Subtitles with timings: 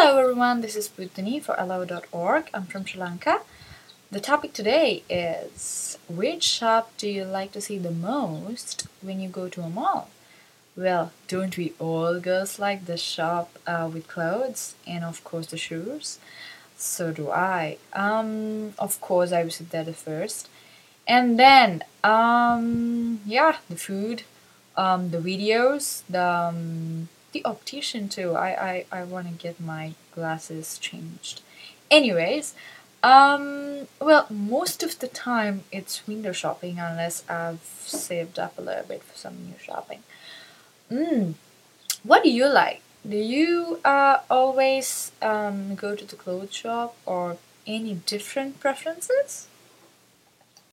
[0.00, 2.50] Hello everyone, this is Buddhini for elllo.org.
[2.54, 3.40] I'm from Sri Lanka.
[4.12, 9.28] The topic today is which shop do you like to see the most when you
[9.28, 10.08] go to a mall?
[10.76, 15.58] Well, don't we all girls like the shop uh, with clothes and of course the
[15.58, 16.20] shoes?
[16.76, 17.78] So do I.
[17.92, 20.48] Um, of course I visit there the first.
[21.08, 24.22] And then, um, yeah, the food,
[24.76, 28.34] um, the videos, the um, the optician too.
[28.34, 31.42] I I, I want to get my glasses changed.
[31.90, 32.54] Anyways,
[33.02, 38.84] um, well, most of the time it's window shopping unless I've saved up a little
[38.84, 40.02] bit for some new shopping.
[40.90, 41.34] Mm.
[42.02, 42.82] What do you like?
[43.08, 49.46] Do you uh, always um, go to the clothes shop or any different preferences?